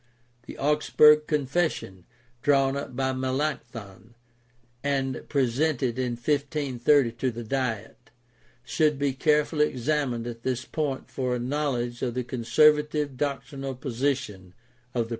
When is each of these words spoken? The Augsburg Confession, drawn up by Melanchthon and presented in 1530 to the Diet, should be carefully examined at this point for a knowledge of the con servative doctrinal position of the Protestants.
The 0.47 0.57
Augsburg 0.57 1.27
Confession, 1.27 2.05
drawn 2.41 2.75
up 2.75 2.95
by 2.95 3.13
Melanchthon 3.13 4.15
and 4.83 5.29
presented 5.29 5.99
in 5.99 6.13
1530 6.13 7.11
to 7.11 7.29
the 7.29 7.43
Diet, 7.43 8.09
should 8.63 8.97
be 8.97 9.13
carefully 9.13 9.67
examined 9.67 10.25
at 10.25 10.41
this 10.41 10.65
point 10.65 11.11
for 11.11 11.35
a 11.35 11.39
knowledge 11.39 12.01
of 12.01 12.15
the 12.15 12.23
con 12.23 12.39
servative 12.39 13.15
doctrinal 13.15 13.75
position 13.75 14.55
of 14.55 14.55
the 14.55 14.91
Protestants. 15.01 15.09